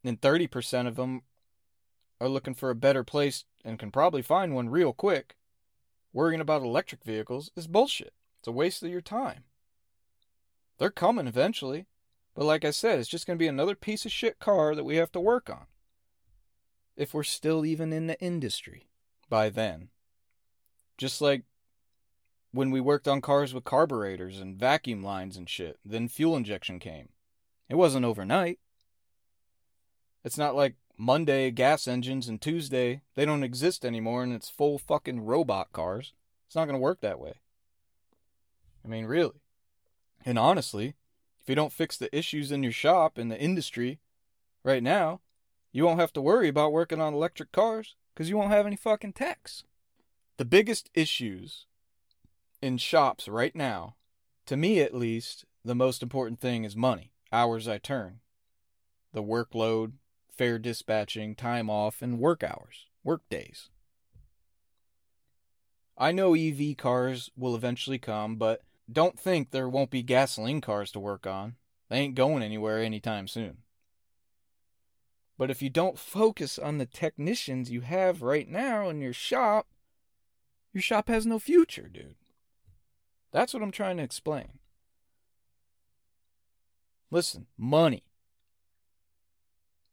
and 0.03 0.19
30% 0.19 0.87
of 0.87 0.97
them 0.97 1.23
are 2.19 2.29
looking 2.29 2.55
for 2.55 2.71
a 2.71 2.75
better 2.75 3.05
place 3.05 3.45
and 3.63 3.79
can 3.79 3.91
probably 3.91 4.23
find 4.23 4.55
one 4.55 4.71
real 4.71 4.95
quick, 4.95 5.37
worrying 6.13 6.41
about 6.41 6.63
electric 6.63 7.05
vehicles 7.05 7.51
is 7.57 7.67
bullshit. 7.67 8.15
It's 8.41 8.49
a 8.49 8.53
waste 8.53 8.83
of 8.83 8.91
your 8.91 9.01
time. 9.01 9.45
They're 10.79 10.91
coming 10.91 11.27
eventually. 11.27 11.87
But 12.35 12.45
like 12.45 12.65
I 12.65 12.71
said, 12.71 12.99
it's 12.99 13.09
just 13.09 13.27
going 13.27 13.37
to 13.37 13.43
be 13.43 13.49
another 13.49 13.75
piece 13.75 14.07
of 14.07 14.13
shit 14.13 14.39
car 14.39 14.75
that 14.75 14.85
we 14.85 14.97
have 14.97 15.13
to 15.13 15.21
work 15.21 15.51
on. 15.51 15.67
If 16.97 17.13
we're 17.13 17.23
still 17.23 17.67
even 17.67 17.93
in 17.93 18.07
the 18.07 18.21
industry 18.21 18.89
by 19.29 19.51
then. 19.51 19.89
Just 20.97 21.21
like 21.21 21.43
when 22.53 22.71
we 22.71 22.81
worked 22.81 23.09
on 23.09 23.21
cars 23.21 23.55
with 23.55 23.65
carburetors 23.65 24.41
and 24.41 24.57
vacuum 24.57 25.03
lines 25.03 25.37
and 25.37 25.49
shit, 25.49 25.79
then 25.85 26.09
fuel 26.09 26.37
injection 26.37 26.79
came. 26.79 27.11
It 27.69 27.77
wasn't 27.77 28.05
overnight. 28.05 28.59
It's 30.25 30.39
not 30.39 30.55
like 30.55 30.75
Monday 30.97 31.51
gas 31.51 31.89
engines 31.89 32.29
and 32.29 32.41
Tuesday 32.41 33.01
they 33.15 33.25
don't 33.25 33.43
exist 33.43 33.85
anymore 33.85 34.23
and 34.23 34.33
it's 34.33 34.51
full 34.51 34.79
fucking 34.79 35.25
robot 35.25 35.73
cars. 35.73 36.13
It's 36.47 36.57
not 36.57 36.67
going 36.67 36.75
to 36.75 36.81
work 36.81 37.01
that 37.01 37.21
way. 37.21 37.35
I 38.85 38.89
mean, 38.89 39.07
really. 39.07 39.41
And 40.25 40.39
honestly, 40.39 40.95
if 41.41 41.49
you 41.49 41.55
don't 41.55 41.73
fix 41.73 41.97
the 41.97 42.15
issues 42.17 42.53
in 42.53 42.63
your 42.63 42.73
shop 42.73 43.17
and 43.17 43.31
the 43.31 43.41
industry 43.41 43.99
right 44.63 44.83
now, 44.83 45.21
you 45.73 45.85
won't 45.85 46.01
have 46.01 46.13
to 46.15 46.21
worry 46.21 46.49
about 46.49 46.73
working 46.73 47.01
on 47.01 47.15
electric 47.15 47.53
cars 47.53 47.95
because 48.15 48.29
you 48.29 48.37
won't 48.37 48.51
have 48.51 48.67
any 48.67 48.77
fucking 48.77 49.15
techs. 49.15 49.65
The 50.37 50.45
biggest 50.45 50.91
issues 50.95 51.67
in 52.61 52.77
shops 52.77 53.29
right 53.29 53.55
now, 53.55 53.95
to 54.47 54.57
me 54.57 54.81
at 54.81 54.95
least, 54.95 55.45
the 55.65 55.75
most 55.75 56.03
important 56.03 56.41
thing 56.41 56.65
is 56.65 56.77
money, 56.77 57.13
hours 57.33 57.69
I 57.69 57.79
turn, 57.79 58.21
the 59.13 59.23
workload, 59.23 59.93
fair 60.41 60.59
dispatching, 60.59 61.35
time 61.35 61.69
off, 61.69 62.01
and 62.01 62.19
work 62.19 62.43
hours, 62.43 62.87
work 63.05 63.21
days. 63.29 63.69
I 65.99 66.13
know 66.13 66.33
EV 66.35 66.79
cars 66.79 67.31
will 67.37 67.55
eventually 67.55 67.99
come, 67.99 68.37
but 68.37 68.63
don't 68.91 69.21
think 69.21 69.51
there 69.51 69.69
won't 69.69 69.91
be 69.91 70.03
gasoline 70.03 70.63
cars 70.63 70.91
to 70.93 70.99
work 70.99 71.27
on. 71.27 71.57
They 71.91 71.99
ain't 71.99 72.15
going 72.15 72.43
anywhere 72.43 72.79
anytime 72.79 73.29
soon. 73.29 73.59
But 75.37 75.51
if 75.51 75.61
you 75.61 75.69
don't 75.69 75.99
focus 75.99 76.59
on 76.59 76.79
the 76.79 76.87
technicians 76.87 77.71
you 77.71 77.83
have 77.83 78.23
right 78.23 78.49
now 78.49 78.89
in 78.89 79.03
your 79.03 79.13
shop, 79.13 79.67
your 80.73 80.81
shop 80.81 81.09
has 81.09 81.27
no 81.27 81.39
future, 81.39 81.91
dude. 81.93 82.15
That's 83.31 83.53
what 83.53 83.63
I'm 83.63 83.73
trying 83.73 83.99
to 83.99 84.03
explain. 84.03 84.59
Listen, 87.11 87.47
money. 87.59 88.05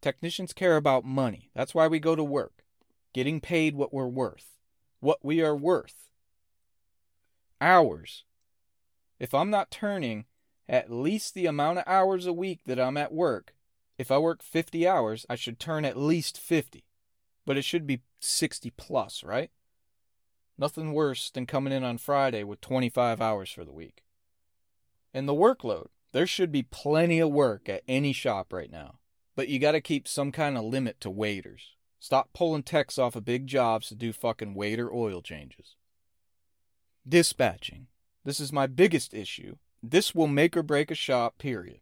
Technicians 0.07 0.53
care 0.53 0.77
about 0.77 1.03
money. 1.03 1.51
That's 1.53 1.75
why 1.75 1.89
we 1.89 1.99
go 1.99 2.15
to 2.15 2.23
work. 2.23 2.63
Getting 3.13 3.41
paid 3.41 3.75
what 3.75 3.93
we're 3.93 4.07
worth. 4.07 4.57
What 5.01 5.19
we 5.21 5.41
are 5.41 5.53
worth. 5.53 6.07
Hours. 7.59 8.23
If 9.19 9.33
I'm 9.33 9.49
not 9.49 9.69
turning 9.69 10.23
at 10.69 10.89
least 10.89 11.33
the 11.33 11.45
amount 11.45 11.79
of 11.79 11.83
hours 11.85 12.25
a 12.25 12.31
week 12.31 12.61
that 12.67 12.79
I'm 12.79 12.95
at 12.95 13.11
work, 13.11 13.53
if 13.97 14.09
I 14.09 14.17
work 14.17 14.41
50 14.41 14.87
hours, 14.87 15.25
I 15.29 15.35
should 15.35 15.59
turn 15.59 15.83
at 15.83 15.97
least 15.97 16.37
50. 16.37 16.85
But 17.45 17.57
it 17.57 17.65
should 17.65 17.85
be 17.85 17.99
60 18.21 18.69
plus, 18.77 19.25
right? 19.25 19.51
Nothing 20.57 20.93
worse 20.93 21.29
than 21.29 21.45
coming 21.45 21.73
in 21.73 21.83
on 21.83 21.97
Friday 21.97 22.45
with 22.45 22.61
25 22.61 23.19
hours 23.19 23.51
for 23.51 23.65
the 23.65 23.73
week. 23.73 24.05
And 25.13 25.27
the 25.27 25.33
workload. 25.33 25.87
There 26.13 26.25
should 26.25 26.53
be 26.53 26.63
plenty 26.63 27.19
of 27.19 27.29
work 27.29 27.67
at 27.67 27.83
any 27.89 28.13
shop 28.13 28.53
right 28.53 28.71
now. 28.71 28.99
But 29.37 29.49
you 29.49 29.59
got 29.59 29.73
to 29.73 29.81
keep 29.81 30.07
some 30.07 30.31
kind 30.31 30.57
of 30.57 30.63
limit 30.65 30.99
to 31.01 31.11
waiters. 31.11 31.75
Stop 31.99 32.33
pulling 32.33 32.63
techs 32.63 32.97
off 32.97 33.15
of 33.15 33.23
big 33.23 33.45
jobs 33.45 33.87
to 33.87 33.95
do 33.95 34.11
fucking 34.11 34.55
waiter 34.55 34.91
oil 34.91 35.21
changes. 35.21 35.75
Dispatching. 37.07 37.85
This 38.25 38.39
is 38.39 38.51
my 38.51 38.65
biggest 38.65 39.13
issue. 39.13 39.57
This 39.83 40.15
will 40.15 40.27
make 40.27 40.57
or 40.57 40.63
break 40.63 40.89
a 40.89 40.95
shop, 40.95 41.37
period. 41.37 41.81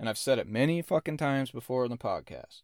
And 0.00 0.08
I've 0.08 0.18
said 0.18 0.40
it 0.40 0.48
many 0.48 0.82
fucking 0.82 1.16
times 1.16 1.52
before 1.52 1.84
in 1.84 1.92
the 1.92 1.96
podcast. 1.96 2.62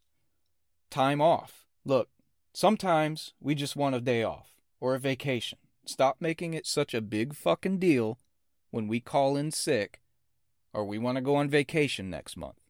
Time 0.89 1.21
off. 1.21 1.65
Look, 1.85 2.09
sometimes 2.53 3.33
we 3.39 3.55
just 3.55 3.77
want 3.77 3.95
a 3.95 4.01
day 4.01 4.23
off 4.23 4.49
or 4.81 4.93
a 4.93 4.99
vacation. 4.99 5.59
Stop 5.85 6.17
making 6.19 6.53
it 6.53 6.67
such 6.67 6.93
a 6.93 6.99
big 6.99 7.33
fucking 7.33 7.79
deal 7.79 8.19
when 8.71 8.89
we 8.89 8.99
call 8.99 9.37
in 9.37 9.51
sick 9.51 10.01
or 10.73 10.83
we 10.83 10.97
want 10.97 11.15
to 11.15 11.21
go 11.21 11.37
on 11.37 11.49
vacation 11.49 12.09
next 12.09 12.35
month. 12.35 12.66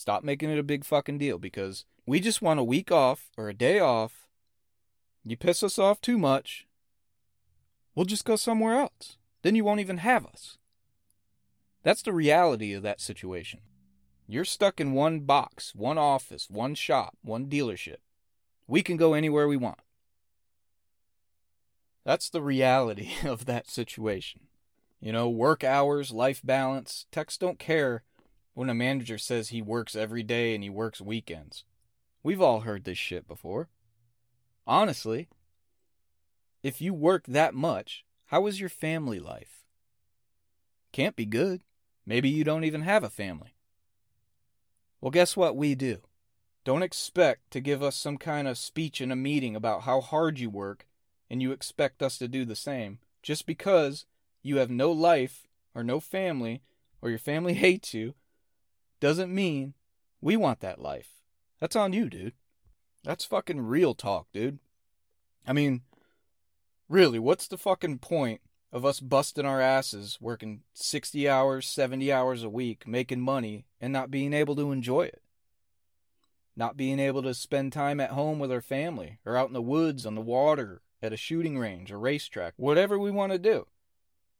Stop 0.00 0.24
making 0.24 0.48
it 0.48 0.58
a 0.58 0.62
big 0.62 0.82
fucking 0.82 1.18
deal 1.18 1.36
because 1.36 1.84
we 2.06 2.20
just 2.20 2.40
want 2.40 2.58
a 2.58 2.64
week 2.64 2.90
off 2.90 3.28
or 3.36 3.50
a 3.50 3.54
day 3.54 3.78
off. 3.78 4.28
You 5.26 5.36
piss 5.36 5.62
us 5.62 5.78
off 5.78 6.00
too 6.00 6.16
much, 6.16 6.66
we'll 7.94 8.06
just 8.06 8.24
go 8.24 8.36
somewhere 8.36 8.80
else. 8.80 9.18
Then 9.42 9.54
you 9.54 9.62
won't 9.62 9.80
even 9.80 9.98
have 9.98 10.24
us. 10.24 10.56
That's 11.82 12.00
the 12.00 12.14
reality 12.14 12.72
of 12.72 12.82
that 12.82 13.02
situation. 13.02 13.60
You're 14.26 14.46
stuck 14.46 14.80
in 14.80 14.94
one 14.94 15.20
box, 15.20 15.74
one 15.74 15.98
office, 15.98 16.48
one 16.48 16.74
shop, 16.74 17.18
one 17.20 17.44
dealership. 17.44 17.98
We 18.66 18.82
can 18.82 18.96
go 18.96 19.12
anywhere 19.12 19.48
we 19.48 19.58
want. 19.58 19.80
That's 22.06 22.30
the 22.30 22.40
reality 22.40 23.10
of 23.26 23.44
that 23.44 23.68
situation. 23.68 24.46
You 24.98 25.12
know, 25.12 25.28
work 25.28 25.62
hours, 25.62 26.10
life 26.10 26.40
balance. 26.42 27.04
Techs 27.12 27.36
don't 27.36 27.58
care 27.58 28.02
when 28.54 28.68
a 28.68 28.74
manager 28.74 29.18
says 29.18 29.48
he 29.48 29.62
works 29.62 29.94
every 29.94 30.22
day 30.22 30.54
and 30.54 30.62
he 30.62 30.70
works 30.70 31.00
weekends. 31.00 31.64
We've 32.22 32.40
all 32.40 32.60
heard 32.60 32.84
this 32.84 32.98
shit 32.98 33.26
before. 33.26 33.68
Honestly, 34.66 35.28
if 36.62 36.80
you 36.80 36.92
work 36.92 37.24
that 37.26 37.54
much, 37.54 38.04
how 38.26 38.46
is 38.46 38.60
your 38.60 38.68
family 38.68 39.18
life? 39.18 39.64
Can't 40.92 41.16
be 41.16 41.24
good. 41.24 41.62
Maybe 42.04 42.28
you 42.28 42.44
don't 42.44 42.64
even 42.64 42.82
have 42.82 43.04
a 43.04 43.10
family. 43.10 43.54
Well, 45.00 45.10
guess 45.10 45.36
what 45.36 45.56
we 45.56 45.74
do? 45.74 45.98
Don't 46.64 46.82
expect 46.82 47.50
to 47.52 47.60
give 47.60 47.82
us 47.82 47.96
some 47.96 48.18
kind 48.18 48.46
of 48.46 48.58
speech 48.58 49.00
in 49.00 49.10
a 49.10 49.16
meeting 49.16 49.56
about 49.56 49.82
how 49.82 50.00
hard 50.00 50.38
you 50.38 50.50
work 50.50 50.86
and 51.30 51.40
you 51.40 51.52
expect 51.52 52.02
us 52.02 52.18
to 52.18 52.28
do 52.28 52.44
the 52.44 52.56
same 52.56 52.98
just 53.22 53.46
because 53.46 54.04
you 54.42 54.56
have 54.56 54.70
no 54.70 54.92
life 54.92 55.46
or 55.74 55.82
no 55.82 56.00
family 56.00 56.62
or 57.00 57.08
your 57.08 57.18
family 57.18 57.54
hates 57.66 57.94
you 57.94 58.14
doesn't 59.00 59.34
mean 59.34 59.74
we 60.20 60.36
want 60.36 60.60
that 60.60 60.80
life. 60.80 61.08
That's 61.58 61.76
on 61.76 61.92
you, 61.92 62.08
dude. 62.08 62.34
That's 63.02 63.24
fucking 63.24 63.60
real 63.62 63.94
talk, 63.94 64.26
dude. 64.32 64.58
I 65.46 65.52
mean, 65.52 65.82
really, 66.88 67.18
what's 67.18 67.48
the 67.48 67.58
fucking 67.58 67.98
point 67.98 68.40
of 68.72 68.84
us 68.84 69.00
busting 69.00 69.46
our 69.46 69.60
asses, 69.60 70.18
working 70.20 70.62
60 70.74 71.28
hours, 71.28 71.66
70 71.66 72.12
hours 72.12 72.42
a 72.42 72.50
week, 72.50 72.86
making 72.86 73.20
money, 73.20 73.64
and 73.80 73.92
not 73.92 74.10
being 74.10 74.32
able 74.32 74.54
to 74.56 74.70
enjoy 74.70 75.02
it? 75.02 75.22
Not 76.54 76.76
being 76.76 76.98
able 76.98 77.22
to 77.22 77.32
spend 77.32 77.72
time 77.72 78.00
at 78.00 78.10
home 78.10 78.38
with 78.38 78.52
our 78.52 78.60
family, 78.60 79.18
or 79.24 79.36
out 79.36 79.48
in 79.48 79.54
the 79.54 79.62
woods, 79.62 80.04
on 80.04 80.14
the 80.14 80.20
water, 80.20 80.82
at 81.02 81.12
a 81.12 81.16
shooting 81.16 81.58
range, 81.58 81.90
a 81.90 81.96
racetrack, 81.96 82.54
whatever 82.56 82.98
we 82.98 83.10
want 83.10 83.32
to 83.32 83.38
do. 83.38 83.66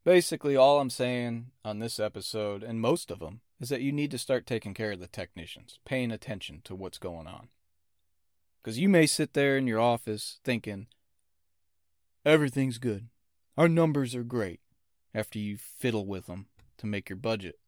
Basically, 0.04 0.56
all 0.56 0.80
I'm 0.80 0.90
saying 0.90 1.46
on 1.64 1.78
this 1.78 1.98
episode, 1.98 2.62
and 2.62 2.80
most 2.80 3.10
of 3.10 3.20
them, 3.20 3.40
is 3.60 3.68
that 3.68 3.82
you 3.82 3.92
need 3.92 4.10
to 4.10 4.18
start 4.18 4.46
taking 4.46 4.74
care 4.74 4.92
of 4.92 5.00
the 5.00 5.06
technicians, 5.06 5.78
paying 5.84 6.10
attention 6.10 6.62
to 6.64 6.74
what's 6.74 6.98
going 6.98 7.26
on. 7.26 7.48
Because 8.62 8.78
you 8.78 8.88
may 8.88 9.06
sit 9.06 9.34
there 9.34 9.56
in 9.56 9.66
your 9.66 9.80
office 9.80 10.40
thinking, 10.44 10.86
everything's 12.24 12.78
good. 12.78 13.08
Our 13.56 13.68
numbers 13.68 14.14
are 14.14 14.22
great 14.22 14.60
after 15.14 15.38
you 15.38 15.58
fiddle 15.58 16.06
with 16.06 16.26
them 16.26 16.46
to 16.78 16.86
make 16.86 17.08
your 17.08 17.16
budget. 17.16 17.58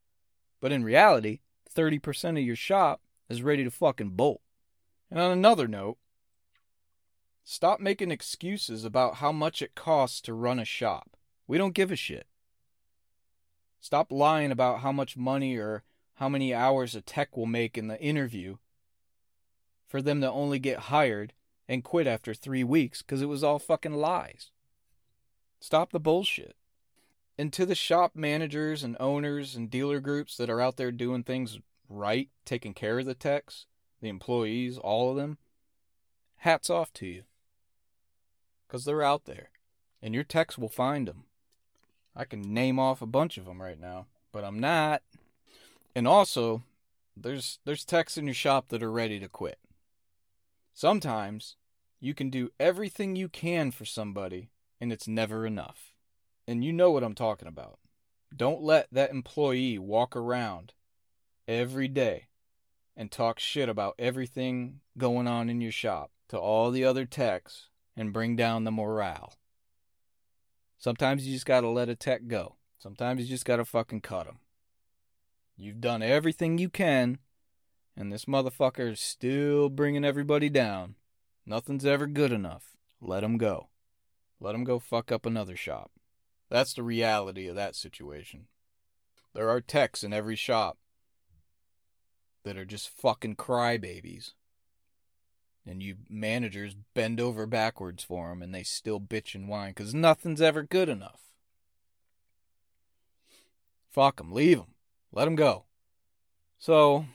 But 0.60 0.72
in 0.72 0.84
reality, 0.84 1.40
30% 1.74 2.38
of 2.38 2.44
your 2.44 2.56
shop 2.56 3.02
is 3.28 3.42
ready 3.42 3.64
to 3.64 3.70
fucking 3.70 4.10
bolt. 4.10 4.40
And 5.10 5.20
on 5.20 5.30
another 5.30 5.68
note, 5.68 5.98
stop 7.44 7.80
making 7.80 8.10
excuses 8.10 8.84
about 8.84 9.16
how 9.16 9.32
much 9.32 9.60
it 9.60 9.74
costs 9.74 10.20
to 10.22 10.32
run 10.32 10.58
a 10.58 10.64
shop. 10.64 11.16
We 11.46 11.58
don't 11.58 11.74
give 11.74 11.90
a 11.90 11.96
shit. 11.96 12.26
Stop 13.82 14.12
lying 14.12 14.52
about 14.52 14.78
how 14.78 14.92
much 14.92 15.16
money 15.16 15.56
or 15.56 15.82
how 16.14 16.28
many 16.28 16.54
hours 16.54 16.94
a 16.94 17.00
tech 17.00 17.36
will 17.36 17.46
make 17.46 17.76
in 17.76 17.88
the 17.88 18.00
interview 18.00 18.58
for 19.88 20.00
them 20.00 20.20
to 20.20 20.30
only 20.30 20.60
get 20.60 20.78
hired 20.78 21.32
and 21.68 21.82
quit 21.82 22.06
after 22.06 22.32
three 22.32 22.62
weeks 22.62 23.02
because 23.02 23.20
it 23.20 23.26
was 23.26 23.42
all 23.42 23.58
fucking 23.58 23.94
lies. 23.94 24.52
Stop 25.60 25.90
the 25.90 25.98
bullshit. 25.98 26.54
And 27.36 27.52
to 27.54 27.66
the 27.66 27.74
shop 27.74 28.12
managers 28.14 28.84
and 28.84 28.96
owners 29.00 29.56
and 29.56 29.68
dealer 29.68 29.98
groups 29.98 30.36
that 30.36 30.48
are 30.48 30.60
out 30.60 30.76
there 30.76 30.92
doing 30.92 31.24
things 31.24 31.58
right, 31.88 32.28
taking 32.44 32.74
care 32.74 33.00
of 33.00 33.06
the 33.06 33.14
techs, 33.14 33.66
the 34.00 34.08
employees, 34.08 34.78
all 34.78 35.10
of 35.10 35.16
them, 35.16 35.38
hats 36.36 36.70
off 36.70 36.92
to 36.94 37.06
you. 37.06 37.24
Because 38.68 38.84
they're 38.84 39.02
out 39.02 39.24
there. 39.24 39.50
And 40.00 40.14
your 40.14 40.24
techs 40.24 40.56
will 40.56 40.68
find 40.68 41.08
them. 41.08 41.24
I 42.14 42.24
can 42.24 42.54
name 42.54 42.78
off 42.78 43.02
a 43.02 43.06
bunch 43.06 43.38
of 43.38 43.46
them 43.46 43.62
right 43.62 43.80
now, 43.80 44.06
but 44.32 44.44
I'm 44.44 44.58
not. 44.58 45.02
And 45.94 46.06
also, 46.06 46.62
there's 47.16 47.58
there's 47.64 47.84
techs 47.84 48.16
in 48.16 48.26
your 48.26 48.34
shop 48.34 48.68
that 48.68 48.82
are 48.82 48.90
ready 48.90 49.18
to 49.20 49.28
quit. 49.28 49.58
Sometimes 50.74 51.56
you 52.00 52.14
can 52.14 52.30
do 52.30 52.50
everything 52.58 53.16
you 53.16 53.28
can 53.28 53.70
for 53.70 53.84
somebody 53.84 54.50
and 54.80 54.92
it's 54.92 55.06
never 55.06 55.46
enough. 55.46 55.92
And 56.48 56.64
you 56.64 56.72
know 56.72 56.90
what 56.90 57.04
I'm 57.04 57.14
talking 57.14 57.46
about. 57.46 57.78
Don't 58.34 58.62
let 58.62 58.88
that 58.90 59.10
employee 59.10 59.78
walk 59.78 60.16
around 60.16 60.72
every 61.46 61.86
day 61.86 62.26
and 62.96 63.10
talk 63.10 63.38
shit 63.38 63.68
about 63.68 63.94
everything 63.98 64.80
going 64.98 65.28
on 65.28 65.48
in 65.48 65.60
your 65.60 65.72
shop 65.72 66.10
to 66.28 66.38
all 66.38 66.70
the 66.70 66.84
other 66.84 67.04
techs 67.04 67.68
and 67.96 68.12
bring 68.12 68.34
down 68.36 68.64
the 68.64 68.70
morale. 68.70 69.34
Sometimes 70.82 71.24
you 71.24 71.32
just 71.32 71.46
got 71.46 71.60
to 71.60 71.68
let 71.68 71.88
a 71.88 71.94
tech 71.94 72.26
go. 72.26 72.56
Sometimes 72.76 73.22
you 73.22 73.28
just 73.28 73.44
got 73.44 73.58
to 73.58 73.64
fucking 73.64 74.00
cut. 74.00 74.26
You've 75.56 75.80
done 75.80 76.02
everything 76.02 76.58
you 76.58 76.68
can, 76.68 77.18
and 77.96 78.12
this 78.12 78.24
motherfucker 78.24 78.90
is 78.90 78.98
still 78.98 79.68
bringing 79.68 80.04
everybody 80.04 80.48
down. 80.48 80.96
Nothing's 81.46 81.86
ever 81.86 82.08
good 82.08 82.32
enough. 82.32 82.76
Let 83.00 83.22
him 83.22 83.38
go. 83.38 83.68
Let 84.40 84.56
him 84.56 84.64
go 84.64 84.80
fuck 84.80 85.12
up 85.12 85.24
another 85.24 85.54
shop. 85.54 85.92
That's 86.50 86.74
the 86.74 86.82
reality 86.82 87.46
of 87.46 87.54
that 87.54 87.76
situation. 87.76 88.48
There 89.34 89.48
are 89.48 89.60
techs 89.60 90.02
in 90.02 90.12
every 90.12 90.34
shop 90.34 90.78
that 92.42 92.56
are 92.56 92.64
just 92.64 92.88
fucking 92.88 93.36
crybabies 93.36 94.32
and 95.66 95.82
you 95.82 95.96
managers 96.08 96.74
bend 96.94 97.20
over 97.20 97.46
backwards 97.46 98.02
for 98.02 98.28
them 98.28 98.42
and 98.42 98.54
they 98.54 98.62
still 98.62 99.00
bitch 99.00 99.34
and 99.34 99.48
whine 99.48 99.70
because 99.70 99.94
nothing's 99.94 100.40
ever 100.40 100.62
good 100.62 100.88
enough. 100.88 101.20
Fuck 103.90 104.16
them, 104.16 104.32
leave 104.32 104.58
them, 104.58 104.74
let 105.12 105.26
them 105.26 105.36
go. 105.36 105.64
So, 106.58 107.06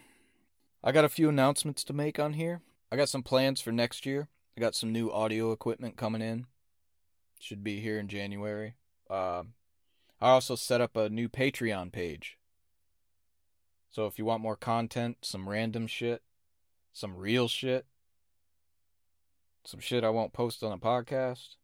I 0.83 0.91
got 0.91 1.05
a 1.05 1.09
few 1.09 1.29
announcements 1.29 1.83
to 1.85 1.93
make 1.93 2.19
on 2.19 2.33
here. 2.33 2.61
I 2.91 2.95
got 2.95 3.09
some 3.09 3.23
plans 3.23 3.61
for 3.61 3.71
next 3.71 4.05
year. 4.05 4.29
I 4.55 4.61
got 4.61 4.75
some 4.75 4.91
new 4.91 5.11
audio 5.11 5.51
equipment 5.51 5.97
coming 5.97 6.21
in. 6.21 6.45
Should 7.39 7.63
be 7.63 7.79
here 7.79 7.99
in 7.99 8.07
January. 8.07 8.75
Uh, 9.09 9.43
I 10.19 10.29
also 10.29 10.55
set 10.55 10.81
up 10.81 10.95
a 10.95 11.09
new 11.09 11.29
Patreon 11.29 11.91
page. 11.91 12.37
So 13.91 14.05
if 14.05 14.17
you 14.17 14.25
want 14.25 14.41
more 14.41 14.55
content, 14.55 15.17
some 15.21 15.49
random 15.49 15.87
shit, 15.87 16.21
some 16.93 17.15
real 17.15 17.47
shit, 17.47 17.85
some 19.67 19.81
shit 19.81 20.05
I 20.05 20.09
won't 20.09 20.31
post 20.31 20.63
on 20.63 20.71
a 20.71 20.77
podcast, 20.77 21.57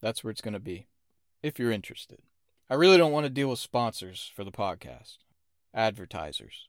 that's 0.00 0.24
where 0.24 0.30
it's 0.30 0.40
going 0.40 0.54
to 0.54 0.58
be, 0.58 0.86
if 1.42 1.58
you're 1.58 1.70
interested. 1.70 2.20
I 2.70 2.74
really 2.76 2.96
don't 2.96 3.12
want 3.12 3.24
to 3.24 3.30
deal 3.30 3.50
with 3.50 3.58
sponsors 3.58 4.32
for 4.34 4.42
the 4.42 4.50
podcast, 4.50 5.18
advertisers. 5.74 6.68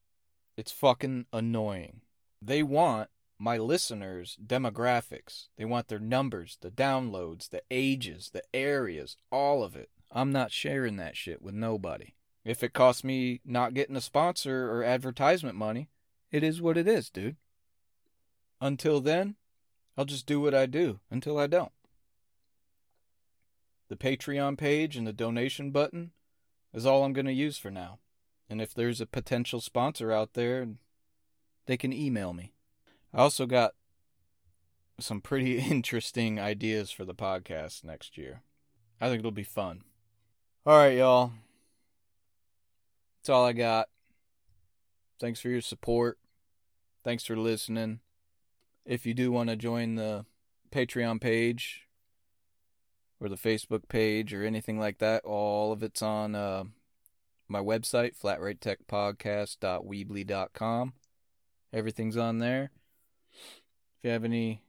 It's 0.57 0.73
fucking 0.73 1.27
annoying. 1.31 2.01
They 2.41 2.63
want 2.63 3.09
my 3.39 3.57
listeners' 3.57 4.37
demographics, 4.45 5.47
they 5.57 5.63
want 5.63 5.87
their 5.87 5.99
numbers, 5.99 6.57
the 6.59 6.69
downloads, 6.69 7.49
the 7.49 7.61
ages, 7.71 8.31
the 8.33 8.43
areas, 8.53 9.15
all 9.31 9.63
of 9.63 9.77
it. 9.77 9.89
I'm 10.11 10.33
not 10.33 10.51
sharing 10.51 10.97
that 10.97 11.15
shit 11.15 11.41
with 11.41 11.53
nobody. 11.53 12.15
If 12.43 12.61
it 12.61 12.73
costs 12.73 13.05
me 13.05 13.39
not 13.45 13.73
getting 13.73 13.95
a 13.95 14.01
sponsor 14.01 14.69
or 14.69 14.83
advertisement 14.83 15.55
money, 15.55 15.87
it 16.29 16.43
is 16.43 16.61
what 16.61 16.77
it 16.77 16.89
is, 16.89 17.09
dude. 17.09 17.37
Until 18.59 18.99
then, 18.99 19.37
I'll 19.97 20.05
just 20.05 20.25
do 20.25 20.39
what 20.39 20.55
I 20.55 20.65
do 20.65 20.99
until 21.09 21.37
I 21.37 21.47
don't. 21.47 21.71
The 23.89 23.95
Patreon 23.97 24.57
page 24.57 24.95
and 24.95 25.05
the 25.05 25.13
donation 25.13 25.71
button 25.71 26.11
is 26.73 26.85
all 26.85 27.03
I'm 27.03 27.13
going 27.13 27.25
to 27.25 27.33
use 27.33 27.57
for 27.57 27.69
now. 27.69 27.99
And 28.49 28.61
if 28.61 28.73
there's 28.73 29.01
a 29.01 29.05
potential 29.05 29.59
sponsor 29.59 30.11
out 30.11 30.33
there, 30.33 30.67
they 31.65 31.77
can 31.77 31.91
email 31.91 32.33
me. 32.33 32.53
I 33.13 33.19
also 33.19 33.45
got 33.45 33.73
some 34.99 35.19
pretty 35.19 35.59
interesting 35.71 36.39
ideas 36.39 36.91
for 36.91 37.05
the 37.05 37.15
podcast 37.15 37.83
next 37.83 38.17
year. 38.17 38.41
I 38.99 39.09
think 39.09 39.19
it'll 39.19 39.31
be 39.31 39.43
fun. 39.43 39.83
All 40.65 40.77
right, 40.77 40.97
y'all. 40.97 41.31
That's 43.19 43.29
all 43.29 43.45
I 43.45 43.53
got. 43.53 43.89
Thanks 45.19 45.39
for 45.39 45.49
your 45.49 45.61
support. 45.61 46.17
Thanks 47.03 47.25
for 47.25 47.35
listening 47.35 47.99
if 48.85 49.05
you 49.05 49.13
do 49.13 49.31
want 49.31 49.49
to 49.49 49.55
join 49.55 49.95
the 49.95 50.25
Patreon 50.71 51.21
page 51.21 51.87
or 53.19 53.29
the 53.29 53.35
Facebook 53.35 53.87
page 53.87 54.33
or 54.33 54.43
anything 54.43 54.79
like 54.79 54.97
that, 54.99 55.23
all 55.23 55.71
of 55.71 55.83
it's 55.83 56.01
on 56.01 56.33
uh, 56.35 56.63
my 57.47 57.59
website, 57.59 58.19
flatratetechpodcast.weebly.com. 58.19 60.93
Everything's 61.73 62.17
on 62.17 62.39
there. 62.39 62.71
If 63.33 64.03
you 64.03 64.09
have 64.09 64.23
any 64.23 64.63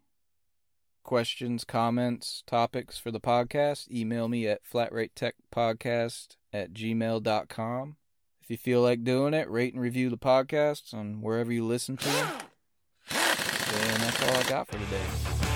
questions, 1.03 1.65
comments, 1.65 2.43
topics 2.47 2.99
for 2.99 3.11
the 3.11 3.21
podcast, 3.21 3.91
email 3.91 4.29
me 4.29 4.47
at 4.47 4.61
flatratetechpodcast 4.65 6.37
at 6.53 6.73
gmail.com. 6.73 7.97
If 8.43 8.51
you 8.51 8.57
feel 8.57 8.83
like 8.83 9.05
doing 9.05 9.35
it, 9.35 9.51
rate 9.51 9.73
and 9.73 9.83
review 9.83 10.11
the 10.11 10.19
podcasts 10.19 10.93
on 10.93 11.23
wherever 11.23 11.53
you 11.53 11.65
listen 11.65 11.97
to 11.97 12.09
them. 12.09 12.29
All 14.23 14.37
I 14.37 14.43
got 14.45 14.69
for 14.69 14.79
today. 14.79 15.52